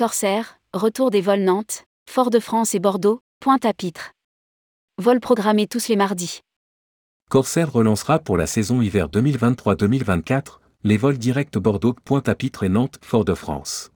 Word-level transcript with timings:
Corsair, 0.00 0.58
retour 0.72 1.10
des 1.10 1.20
vols 1.20 1.42
Nantes, 1.42 1.84
Fort-de-France 2.08 2.74
et 2.74 2.78
Bordeaux, 2.78 3.20
Pointe-à-Pitre. 3.38 4.12
Vol 4.96 5.20
programmés 5.20 5.66
tous 5.66 5.88
les 5.88 5.96
mardis. 5.96 6.40
Corsair 7.28 7.70
relancera 7.70 8.18
pour 8.18 8.38
la 8.38 8.46
saison 8.46 8.80
hiver 8.80 9.10
2023-2024 9.10 10.60
les 10.84 10.96
vols 10.96 11.18
directs 11.18 11.58
Bordeaux, 11.58 11.92
Pointe-à-Pitre 11.92 12.62
et 12.62 12.70
Nantes, 12.70 12.98
Fort-de-France. 13.02 13.90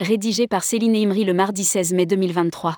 Rédigé 0.00 0.46
par 0.46 0.62
Céline 0.62 0.94
Imri 0.94 1.24
le 1.24 1.32
mardi 1.32 1.64
16 1.64 1.94
mai 1.94 2.04
2023. 2.04 2.76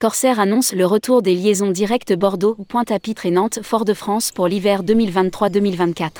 Corsair 0.00 0.38
annonce 0.38 0.72
le 0.72 0.86
retour 0.86 1.20
des 1.22 1.34
liaisons 1.34 1.72
directes 1.72 2.12
Bordeaux, 2.12 2.54
Pointe-à-Pitre 2.68 3.26
et 3.26 3.32
Nantes, 3.32 3.58
Fort-de-France 3.64 4.30
pour 4.30 4.46
l'hiver 4.46 4.84
2023-2024. 4.84 6.10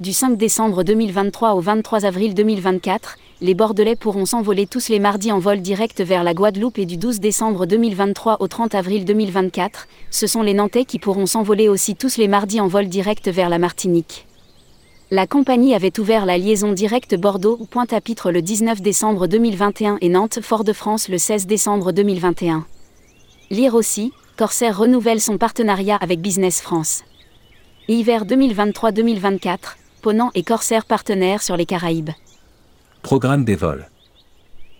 Du 0.00 0.14
5 0.14 0.38
décembre 0.38 0.82
2023 0.82 1.52
au 1.52 1.60
23 1.60 2.06
avril 2.06 2.32
2024, 2.32 3.18
les 3.42 3.52
Bordelais 3.52 3.96
pourront 3.96 4.24
s'envoler 4.24 4.66
tous 4.66 4.88
les 4.88 4.98
mardis 4.98 5.30
en 5.30 5.38
vol 5.38 5.60
direct 5.60 6.00
vers 6.00 6.24
la 6.24 6.32
Guadeloupe 6.32 6.78
et 6.78 6.86
du 6.86 6.96
12 6.96 7.20
décembre 7.20 7.66
2023 7.66 8.38
au 8.40 8.48
30 8.48 8.74
avril 8.74 9.04
2024, 9.04 9.88
ce 10.10 10.26
sont 10.26 10.40
les 10.40 10.54
Nantais 10.54 10.86
qui 10.86 10.98
pourront 10.98 11.26
s'envoler 11.26 11.68
aussi 11.68 11.96
tous 11.96 12.16
les 12.16 12.28
mardis 12.28 12.62
en 12.62 12.66
vol 12.66 12.88
direct 12.88 13.28
vers 13.28 13.50
la 13.50 13.58
Martinique. 13.58 14.26
La 15.10 15.26
compagnie 15.26 15.74
avait 15.74 16.00
ouvert 16.00 16.24
la 16.24 16.38
liaison 16.38 16.72
directe 16.72 17.14
Bordeaux-Pointe-à-Pitre 17.14 18.30
le 18.30 18.40
19 18.40 18.80
décembre 18.80 19.26
2021 19.26 19.98
et 20.00 20.08
Nantes-Fort-de-France 20.08 21.10
le 21.10 21.18
16 21.18 21.46
décembre 21.46 21.92
2021. 21.92 22.64
Lire 23.50 23.74
aussi, 23.74 24.14
Corsair 24.38 24.78
renouvelle 24.78 25.20
son 25.20 25.36
partenariat 25.36 25.98
avec 26.00 26.22
Business 26.22 26.62
France. 26.62 27.04
Hiver 27.88 28.24
2023-2024, 28.24 29.58
Ponant 30.00 30.30
et 30.34 30.42
Corsair 30.42 30.86
partenaires 30.86 31.42
sur 31.42 31.56
les 31.56 31.66
Caraïbes. 31.66 32.10
Programme 33.02 33.44
des 33.44 33.54
vols. 33.54 33.88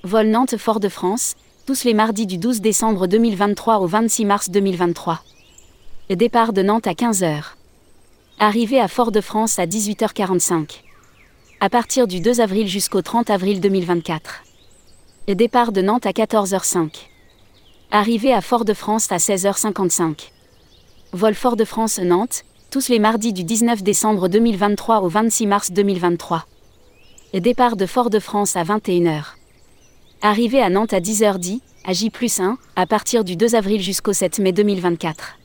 Vol 0.03 0.29
Nantes-Fort-de-France, 0.29 1.37
tous 1.67 1.85
les 1.85 1.93
mardis 1.93 2.27
du 2.27 2.39
12 2.39 2.62
décembre 2.62 3.07
2023 3.07 3.81
au 3.81 3.87
26 3.87 4.25
mars 4.25 4.51
2023. 4.51 5.23
Départ 6.09 6.55
de 6.55 6.62
Nantes 6.62 6.87
à 6.87 6.93
15h. 6.93 7.43
Arrivée 8.39 8.81
à 8.81 8.89
Fort-de-France 8.89 9.59
à 9.59 9.67
18h45. 9.67 10.81
À 11.61 11.69
partir 11.69 12.07
du 12.07 12.21
2 12.21 12.41
avril 12.41 12.67
jusqu'au 12.67 13.03
30 13.03 13.29
avril 13.29 13.61
2024. 13.61 14.43
Départ 15.29 15.73
de 15.73 15.83
Nantes 15.83 16.07
à 16.07 16.12
14h05. 16.12 16.91
Arrivée 17.91 18.33
à 18.33 18.41
Fort-de-France 18.41 19.12
à 19.12 19.19
16h55. 19.19 20.31
Vol 21.12 21.34
Fort-de-France-Nantes, 21.34 22.45
tous 22.71 22.89
les 22.89 23.01
mardis 23.01 23.33
du 23.33 23.43
19 23.43 23.83
décembre 23.83 24.29
2023 24.29 25.01
au 25.01 25.09
26 25.09 25.47
mars 25.49 25.73
2023. 25.73 26.47
Départ 27.35 27.75
de 27.75 27.85
Fort-de-France 27.85 28.55
à 28.55 28.62
21h. 28.62 29.25
Arrivée 30.23 30.62
à 30.62 30.71
Nantes 30.71 30.93
à 30.93 31.01
10h10, 31.01 31.59
à 31.85 31.93
J 31.93 32.12
1, 32.39 32.59
à 32.77 32.87
partir 32.87 33.25
du 33.25 33.35
2 33.35 33.57
avril 33.57 33.81
jusqu'au 33.83 34.12
7 34.12 34.39
mai 34.39 34.53
2024. 34.53 35.37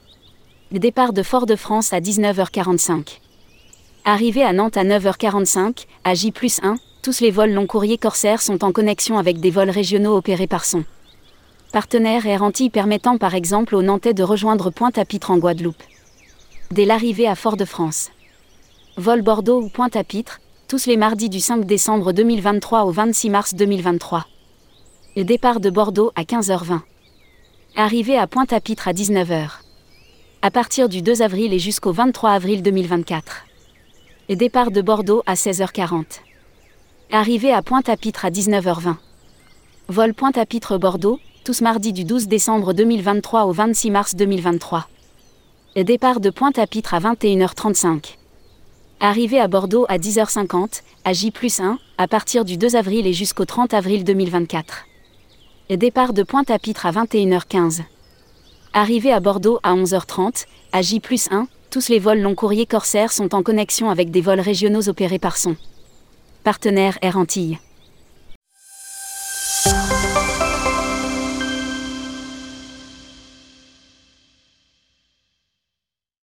Départ 0.71 1.13
de 1.13 1.23
Fort-de-France 1.23 1.93
à 1.93 1.99
19h45. 1.99 3.17
Arrivée 4.03 4.43
à 4.43 4.53
Nantes 4.53 4.77
à 4.77 4.83
9h45, 4.83 5.85
à 6.03 6.13
J 6.13 6.31
1, 6.61 6.75
tous 7.01 7.21
les 7.21 7.31
vols 7.31 7.53
long 7.53 7.65
courrier 7.65 7.97
Corsair 7.97 8.39
sont 8.39 8.63
en 8.63 8.71
connexion 8.71 9.17
avec 9.17 9.39
des 9.39 9.49
vols 9.49 9.71
régionaux 9.71 10.15
opérés 10.15 10.47
par 10.47 10.63
son 10.63 10.83
partenaire 11.71 12.25
Air 12.27 12.43
Antilles 12.43 12.69
permettant 12.69 13.17
par 13.17 13.33
exemple 13.33 13.75
aux 13.75 13.81
Nantais 13.81 14.13
de 14.13 14.23
rejoindre 14.23 14.69
Pointe-à-Pitre 14.69 15.31
en 15.31 15.39
Guadeloupe. 15.39 15.83
Dès 16.71 16.85
l'arrivée 16.85 17.27
à 17.27 17.35
Fort-de-France. 17.35 18.09
Vol 18.97 19.21
Bordeaux 19.21 19.61
ou 19.61 19.69
Pointe-à-Pitre, 19.69 20.41
tous 20.67 20.87
les 20.87 20.97
mardis 20.97 21.29
du 21.29 21.39
5 21.39 21.63
décembre 21.63 22.11
2023 22.11 22.85
au 22.85 22.91
26 22.91 23.29
mars 23.29 23.53
2023. 23.53 24.25
Le 25.15 25.23
départ 25.23 25.59
de 25.59 25.69
Bordeaux 25.69 26.11
à 26.15 26.23
15h20. 26.23 26.79
Arrivée 27.75 28.17
à 28.17 28.25
Pointe-à-Pitre 28.25 28.87
à 28.87 28.93
19h. 28.93 29.47
À 30.41 30.51
partir 30.51 30.89
du 30.89 31.03
2 31.03 31.21
avril 31.21 31.53
et 31.53 31.59
jusqu'au 31.59 31.91
23 31.91 32.31
avril 32.31 32.63
2024. 32.63 33.45
Le 34.29 34.35
départ 34.35 34.71
de 34.71 34.81
Bordeaux 34.81 35.21
à 35.27 35.35
16h40. 35.35 36.05
Arrivée 37.11 37.53
à 37.53 37.61
Pointe-à-Pitre 37.61 38.25
à 38.25 38.31
19h20. 38.31 38.95
Vol 39.89 40.15
Pointe-à-Pitre 40.15 40.79
Bordeaux, 40.79 41.19
tous 41.43 41.61
mardis 41.61 41.93
du 41.93 42.05
12 42.05 42.27
décembre 42.27 42.73
2023 42.73 43.45
au 43.45 43.51
26 43.51 43.91
mars 43.91 44.15
2023. 44.15 44.87
Départ 45.83 46.21
de 46.21 46.29
Pointe-à-Pitre 46.29 46.93
à 46.93 47.01
21h35. 47.01 48.15
Arrivée 49.01 49.41
à 49.41 49.49
Bordeaux 49.49 49.85
à 49.89 49.97
10h50, 49.97 50.83
à 51.03 51.11
J 51.11 51.33
1, 51.59 51.77
à 51.97 52.07
partir 52.07 52.45
du 52.45 52.55
2 52.55 52.77
avril 52.77 53.05
et 53.05 53.11
jusqu'au 53.11 53.43
30 53.43 53.73
avril 53.73 54.05
2024. 54.05 54.85
Le 55.69 55.75
départ 55.75 56.13
de 56.13 56.23
Pointe-à-Pitre 56.23 56.85
à 56.85 56.93
21h15. 56.93 57.81
Arrivée 58.71 59.11
à 59.11 59.19
Bordeaux 59.19 59.59
à 59.63 59.75
11h30, 59.75 60.45
à 60.71 60.81
J 60.81 61.01
1, 61.29 61.47
tous 61.69 61.89
les 61.89 61.99
vols 61.99 62.21
long 62.21 62.35
courrier 62.35 62.65
Corsair 62.65 63.11
sont 63.11 63.35
en 63.35 63.43
connexion 63.43 63.89
avec 63.89 64.11
des 64.11 64.21
vols 64.21 64.39
régionaux 64.39 64.87
opérés 64.87 65.19
par 65.19 65.35
son 65.35 65.57
partenaire 66.45 66.97
Air 67.01 67.17
Antilles. 67.17 67.59